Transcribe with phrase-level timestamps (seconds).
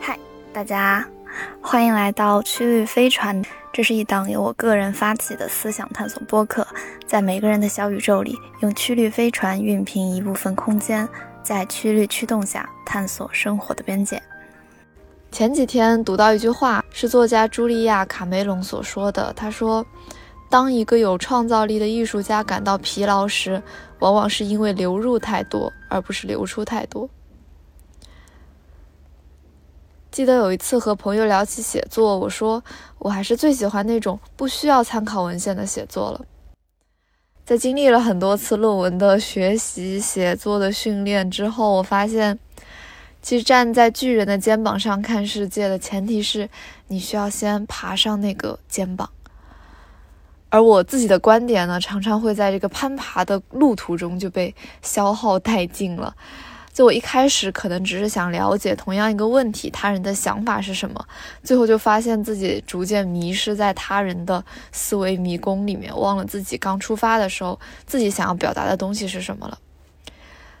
[0.00, 0.18] 嗨，
[0.52, 1.06] 大家，
[1.60, 3.42] 欢迎来到曲率飞船。
[3.72, 6.64] 这是一档由我个人发起的思想探索播客，
[7.06, 11.08] 在每个人的小宇宙里，用曲率飞船熨平一部分空间，
[11.42, 14.22] 在曲率驱动下探索生活的边界。
[15.32, 19.32] 前几天读到一句话，是作家茱莉亚·卡梅隆所说的。
[19.32, 19.84] 他说
[20.54, 23.60] ：“当一个有创造力的艺术家感到疲劳时，
[23.98, 27.10] 往往是因为流入太多，而不是流出太多。”
[30.12, 32.62] 记得有一次和朋友聊起写作，我说
[33.00, 36.24] 我还是最喜欢那种不需要参考文献的写作了。
[37.44, 42.38] 在经历了很多次论文的学习、写作的训练之后，我发现，
[43.20, 46.48] 其实站在巨人的肩膀上看世界的前提是
[46.86, 49.10] 你需要先爬上那个肩膀。
[50.54, 56.14] 而我自己的观点呢，常常会在这个攀爬的路途中就被消耗殆尽了。
[56.72, 61.04] 就我一开始可能只是想了解同样一个问题，他人的想法是什么，
[61.42, 69.58] 最后就发现自己逐渐迷失在他人的思维迷宫里面，忘了自己刚出发的时候自己想要表达的东西是什么了。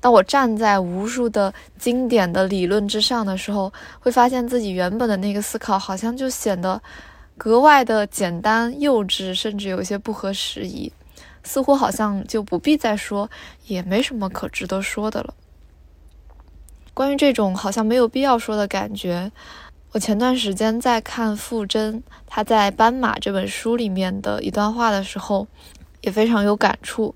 [0.00, 6.82] 当我站在无数的经典的理论之上的时候，会发现自己原本的那个思考好像就显得
[7.36, 10.92] 格外的简单、幼稚，甚至有些不合时宜，
[11.42, 13.30] 似乎好像就不必再说，
[13.66, 15.34] 也没什么可值得说的了。
[16.94, 19.30] 关于这种好像没有必要说的感觉，
[19.92, 25.46] 我前段时间在看傅真他在《斑马》这本书里面的一段话的时候，
[26.00, 27.14] 也非常有感触。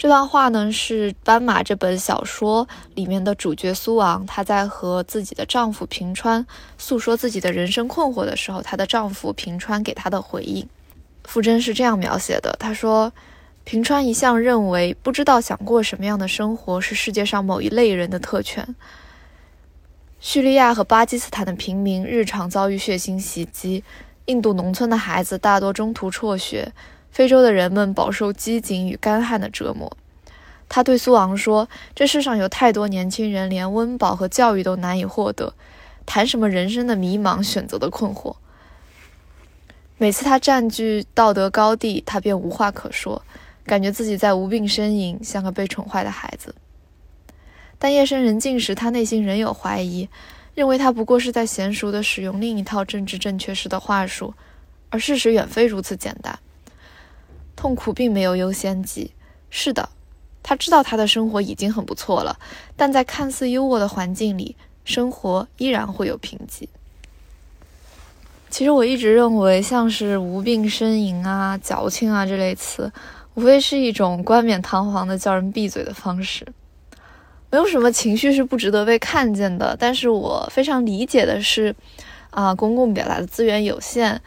[0.00, 6.46] 这段话呢是《斑马》这本小说里面的主角苏昂，她在和自己的丈夫平川
[6.78, 10.66] 诉说自己的人生困惑的时候，她的丈夫平川给她的回应。
[11.24, 13.12] 傅真是这样描写的：他说，
[13.64, 18.74] 平川一向认为，不知道想过什么样的生活是世界上某一类人的特权。
[20.18, 23.84] 叙利亚和巴基斯坦的平民日常遭遇血腥袭击，
[24.24, 26.72] 印度农村的孩子大多中途辍学，
[27.10, 29.96] 非洲的人们饱受饥馑与干旱的折磨。
[30.68, 35.52] 他对苏昂说：“这世上有太多年轻人连温饱和教育都难以获得，
[36.06, 38.36] 谈什么人生的迷茫、选择的困惑？”
[39.98, 43.20] 每次他占据道德高地，他便无话可说，
[43.64, 46.54] 感觉自己在无病呻吟，像个被宠坏的孩子。
[47.78, 50.08] 但夜深人静时，他内心仍有怀疑，
[50.54, 54.32] 认为他不过是在娴熟地使用另一套政治正确式的话术，
[54.88, 56.38] 而事实远非如此简单。
[57.56, 59.12] 痛苦并没有优先级。
[59.50, 59.88] 是的，
[60.42, 62.38] 他知道他的生活已经很不错了，
[62.76, 66.68] 但在看似优渥的环境里，生活依然会有贫瘠。
[68.48, 72.90] 其实我一直认为，像是无病呻吟啊、矫情啊这类词，
[73.34, 76.44] 无非是一种冠冕堂皇的叫人闭嘴的方式。
[77.52, 81.74] 没有什么情绪是不值得被看见的，但是我非常理解的是，
[82.30, 84.20] 啊，公共表达的资源有限，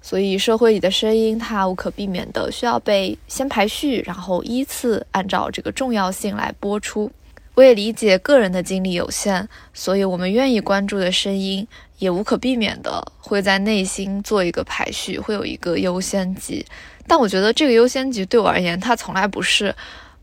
[0.00, 7.10] 所以社会里的声音它无可避免的需要被先排序，然后依次按照这个重要性来播出。
[7.54, 11.66] 我也理解个人的精力有限，所以我们愿意关注的声音
[11.98, 16.64] 也无可避免的会在内心做一个排序，会有一个优先级。
[17.06, 19.74] 但我觉得这个优先级对我而言，它从来不是。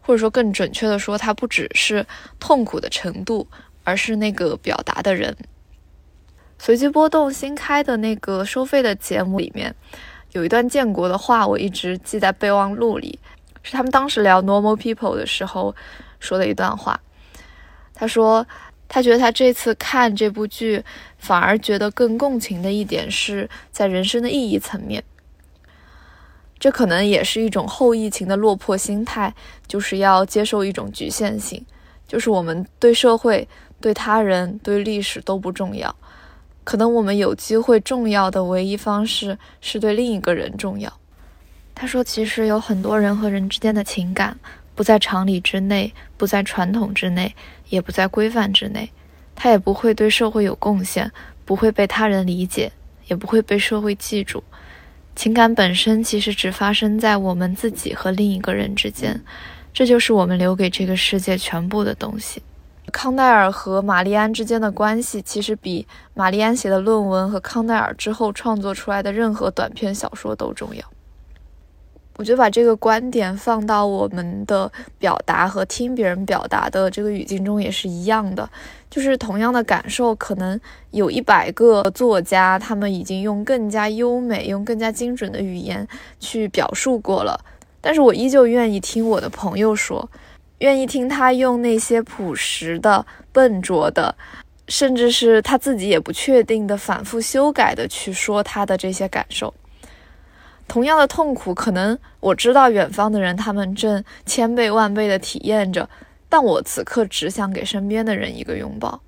[0.08, 2.06] 或者说更准确的说，它不只是
[2.40, 3.47] 痛苦的程度，
[3.84, 5.35] 而是那个表达的人。
[6.57, 9.75] 随机波动新开的那个收费的节目里面，
[10.31, 13.19] 有一段建国的话，我一直记在备忘录里，
[13.61, 15.75] 是他们当时聊 Normal People 的时候
[16.19, 16.99] 说的一段话。
[17.93, 18.45] 他说，
[18.88, 20.83] 他觉得他这次看这部剧，
[21.17, 25.03] 反而觉得更共情的一点是在人生的意义层面。
[26.57, 29.33] 这可能也是一种后疫情的落魄心态，
[29.67, 31.63] 就是要接受一种局限性，
[32.07, 33.47] 就是我们对社会、
[33.79, 35.93] 对他人、对历史都不重要，
[36.66, 40.92] 可能我们有机会重要的唯一方式是对另一个人重要。
[41.74, 44.38] 他说，其实有很多人和人之间的情感
[44.73, 47.34] 不在常理之内，不在传统之内，
[47.70, 48.90] 也不在规范之内，
[49.35, 51.09] 他也不会对社会有贡献，
[51.46, 52.72] 不会被他人理解，
[53.08, 54.44] 也不会被社会记住。
[55.16, 59.22] 情感本身其实只发生在我们自己和另一个人之间，
[59.73, 62.41] 这就是我们留给这个世界全部的东西。
[62.91, 70.84] 康奈尔和玛丽安之间的关系，其实比玛丽安写的论文和康奈尔之后创作出来的任何短篇小说都重要。
[72.17, 78.49] 我觉得把这个观点放到我们的表达和听别人表达的这个语境中也是一样的，
[78.90, 80.58] 就是同样的感受，可能
[80.91, 85.85] 有一百个作家，他们已经用更加优美、用更加精准的语言
[86.17, 87.37] 去表述过了，
[87.82, 90.09] 但是我依旧愿意听我的朋友说，
[90.59, 94.16] 愿意听他用那些朴实的、笨拙的，
[94.67, 99.53] 甚至是他自己也不确定的反复修改的去说他的这些感受。
[100.67, 105.87] 同样的痛苦，可能我知道远方的人他们正千倍万倍的体验着，
[106.29, 108.99] 但我此刻只想给身边的人一个拥抱。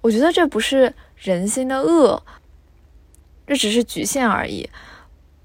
[0.00, 2.22] 我觉得这不是人心的恶，
[3.46, 4.68] 这只是局限而已。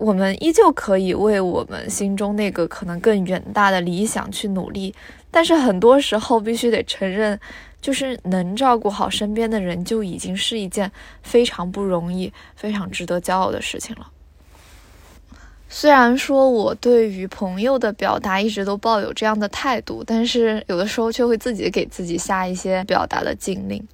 [0.01, 4.95] 我们依旧可以为我们心中那个可能更远大的理想去努力，
[5.30, 7.39] 但是很多时候必须得承认，
[7.80, 14.07] 就是能照顾好身边的人就已经是一件非常不容易、非常值得骄傲的事情了。
[15.69, 23.88] 虽然说我对于朋友的表达一直都抱有这样的态度，但是有的时候却会自己给自己下一些表达的禁令。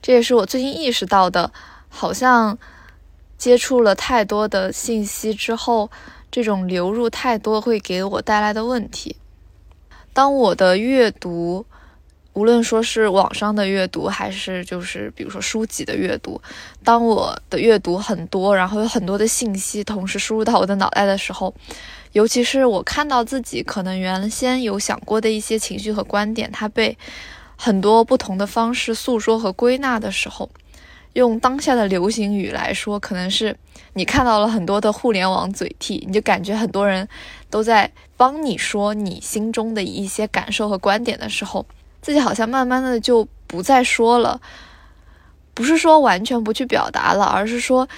[0.00, 1.52] 这也是我最近意识到的，
[1.90, 2.56] 好像。
[3.38, 5.90] 接触了太多的信息之后，
[6.30, 9.16] 这种流入太多会给我带来的问题。
[10.12, 11.64] 当我的阅读，
[12.32, 16.40] 无论说是网上的阅读，还是就是比如说书籍的阅读，
[16.82, 21.54] 当我的阅读很多，然后有很多的信息同时输入到我的脑袋的时候，
[22.12, 26.98] 尤其是我看到自己可能原先有想过的一些情绪和观点，它被
[27.56, 30.50] 很多不同的方式诉说和归纳的时候。
[31.18, 33.56] 用当下的流行语来说，可能是
[33.94, 37.06] 你看到了很多的互联网嘴替，你就感觉很多人
[37.50, 41.66] 都在帮你说你心中的一些感受和观点的时候，
[42.00, 44.40] 自己好像慢慢的就不再说了。
[45.54, 47.88] 不是说完全不去表达了，而是说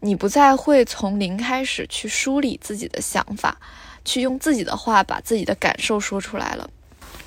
[0.00, 3.58] 你不再会从零开始去梳理自己的想法，
[4.06, 6.70] 去用自己的话把自己的感受说出来了。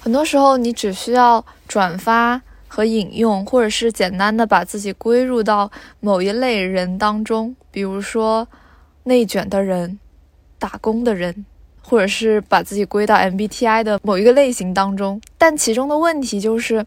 [0.02, 2.42] 很多时候，你只需要转发。
[2.76, 8.48] 和引用，或者是简单的把自己归入到某一类人当中，比如说
[9.04, 10.00] 内卷的人、
[10.58, 11.46] 打工的人，
[11.84, 15.22] 或者是把自己归到 MBTI 的某一个类型当中。
[15.38, 16.84] 但其中的问题就是，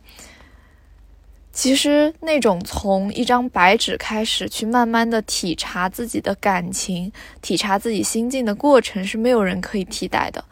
[1.53, 10.45] 其实那种从一张白纸开始去慢慢的体察自己的感情、体察自己心境的过程，是没有人可以替代的。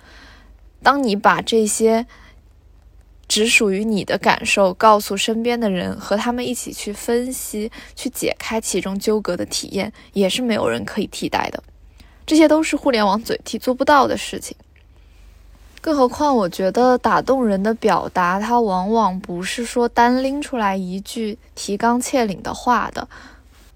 [0.81, 2.07] 当你把这些。
[3.27, 11.63] 只属于你的感受，告诉身边的人，和他们一起去分析、去解开其中纠葛的体验，也是没有人可以替代的。
[12.27, 14.57] 这些都是互联网嘴替做不到的事情。
[15.81, 23.07] 更何况，我觉得打动人的表达，它往往不是说单拎出来一句提纲挈领的话的。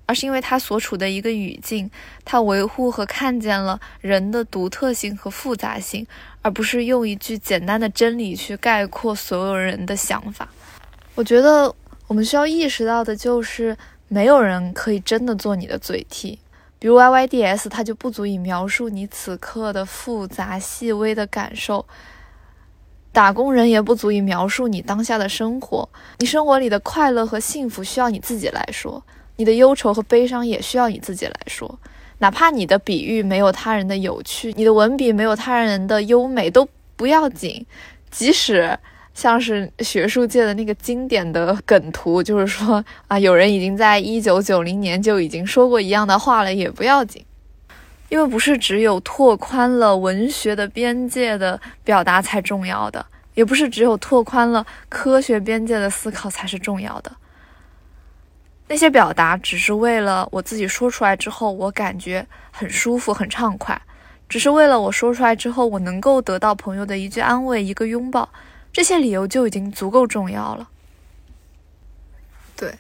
[0.09, 1.91] 而是因为他所处的一个语境，
[2.25, 6.07] 他维护和看见了人的独特性和复杂性，
[6.41, 10.49] 而不是用一句简单的真理去概括所有人的想法。
[11.15, 11.75] 我觉得
[12.07, 13.77] 我们需要意识到的就是，
[14.09, 16.39] 没有人可以真的做你的嘴替。
[16.79, 21.85] 比如 Y Y D S，它就不足以描述你此刻的复杂细微的感受；
[23.13, 25.87] 打工人也不足以描述你当下的生活。
[26.21, 29.05] 你生活里的快乐和幸福，需要你自己来说。
[29.39, 31.79] 你的忧愁和悲伤也需要你自己来说，
[32.19, 37.65] 哪怕你的比喻没有他人的有趣，你的文笔没有他人的优美都不要紧。
[38.11, 38.77] 即使
[39.15, 47.25] 像是学术界的那个经典的梗图，就是说啊，有人已经在一九九零年就已经说过一样的话了，也不要紧。
[48.09, 57.13] 因为不是只有拓宽了文学的边界的表达才重要的，也不是只有拓宽了科学边界的思考才是重要的。
[58.71, 63.75] 那些表达只是为了我自己说出来之后，我感觉很舒服、很畅快；
[64.29, 68.29] 只是为了我说出来之后，我能够得到朋友的一句安慰、一个拥抱，
[68.71, 70.69] 这些理由就已经足够重要了。
[72.55, 72.75] 对，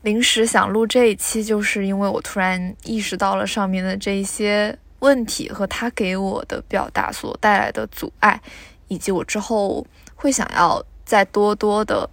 [0.00, 8.40] 临时想录这一期，就是因为我突然意识到了上面的这些问题和他给我的表达所带来的阻碍，
[8.88, 12.08] 以及我之后会想要再多多的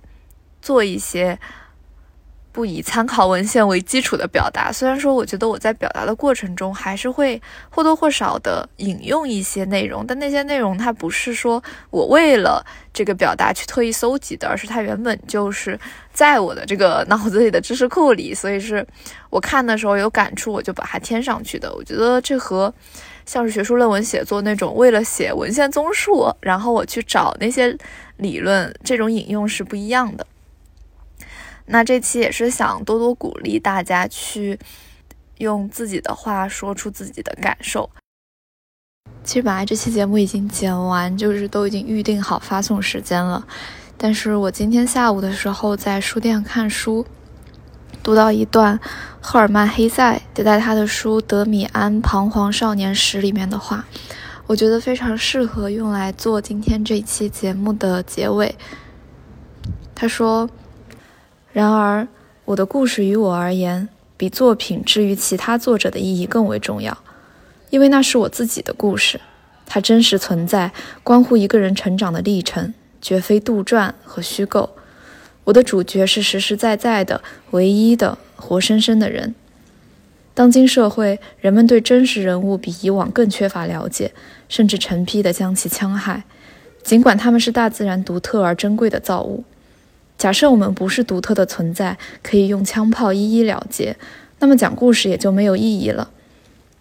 [0.62, 1.40] 做一些。
[2.52, 15.80] 不以参考文献为基础的表达，虽然说我觉得我在表达的过程中还是会或多或少的引用一些内容，但那些内容它不是说我为了这个表达去特意搜集的，而是它原本就是
[16.14, 18.86] 在我的这个脑子里的知识库里，所以是
[19.30, 21.74] 我看的时候有感触，我就把它添上去的。
[21.74, 22.74] 我觉得这和
[23.26, 27.78] 像是学术论文写作那种为了写文献综述，然后我去找那些
[28.18, 30.28] 理论这种引用是不一样的。
[31.72, 34.60] 那这期也是想多多鼓励大家去
[35.38, 37.90] 用自己的话说出自己的感受。
[39.24, 43.48] 其实本来这期节目已经剪完，就是都已经预定好发送时间了。
[43.98, 47.06] 但是我今天下午的时候在书店看书，
[48.04, 48.78] 读到一段
[49.22, 53.86] 赫尔曼·黑塞在他的书《德米安彷徨少年时》里面的话，
[54.48, 58.56] 我觉得非常适合用来做今天这期节目的结尾。
[59.94, 60.50] 他说
[61.54, 62.08] ：“然而，
[62.46, 66.98] 我的故事于我而言，比作品之于其他作者的意义更为重要，
[67.70, 69.20] 因为那是我自己的故事，
[69.66, 70.72] 它真实存在，
[71.04, 74.70] 关乎一个人成长的历程，绝非杜撰和虚构。
[75.44, 79.36] 我的主角是实实在在的、唯一的、活生生的人。”
[80.34, 84.14] 当今社会，人们对真实人物比以往更缺乏了解，
[84.48, 86.24] 甚至成批地将其戕害。
[86.82, 89.44] 尽管他们是大自然独特而珍贵的造物，
[90.22, 93.98] 假设我们不是独特的存在，可以用枪炮一一了结，
[94.38, 96.12] 那么讲故事也就没有意义了。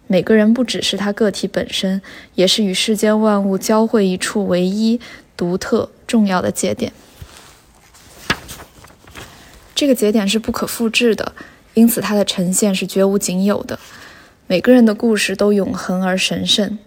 [0.05, 1.99] 每个人不只是他个体本身，
[2.35, 5.01] 也是与世间万物交汇一处唯一、
[5.35, 6.93] 独特、重要的节点。
[9.73, 11.33] 这个节点是不可复制的。
[11.73, 13.79] 因此，它的呈现是绝无仅有的。
[14.45, 16.77] 每个人的故事都永恒而神圣。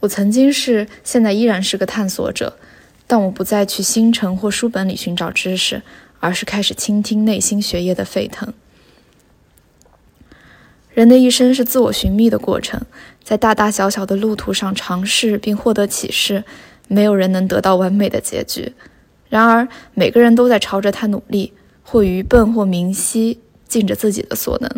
[0.00, 2.56] 我曾经是，现在依然是个探索者，
[3.06, 5.82] 但我不再去星辰或书本里寻找知识，
[6.20, 8.52] 而是开始倾听内心血液的沸腾。
[10.92, 12.80] 人的一生是自我寻觅的过程，
[13.22, 16.44] 在大大小小的路途上尝试并获得启示。
[16.88, 18.72] 没有人能得到完美的结局，
[19.28, 23.40] 然而每个人都在朝着它努力，或愚笨，或明晰。
[23.68, 24.70] 尽着自己的所能，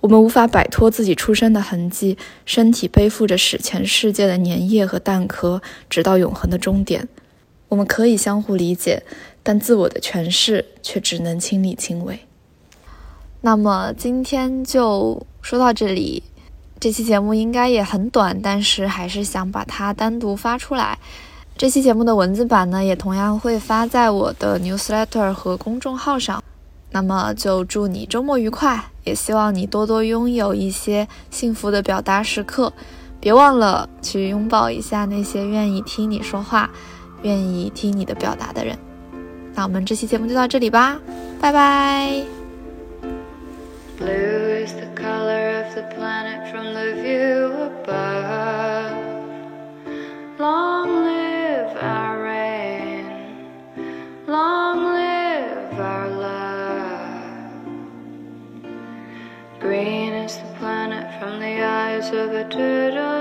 [0.00, 2.16] 我们无法摆脱自己出生的痕迹，
[2.46, 7.06] 身体背负着史前世界的粘液和蛋壳，直到永恒的终点。
[7.68, 9.02] 我们可以相互理解，
[9.42, 12.18] 但自我的诠释却只能亲力亲为。
[13.42, 16.22] 那么今天就说到这里，
[16.80, 20.98] 这期节目应该也很短，但是还是想把它单独发出来。
[21.56, 26.42] 这期节目的文字版呢，也同样会发在我的 newsletter 和公众号上。
[26.92, 32.72] 那么就祝你周末愉快，也希望你多多拥有一些幸福的表达时刻。
[33.20, 36.70] 别忘了去拥抱一下那些愿意听你说话、
[37.22, 38.78] 愿意听你的表达的人。
[39.54, 40.98] 那我们这期节目就到这里吧，
[41.40, 42.24] 拜拜。
[43.98, 47.52] Blue is the color of the planet from the view
[47.84, 48.59] above.
[62.48, 63.19] da da